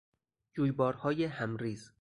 [0.53, 1.89] جویبارهای همریز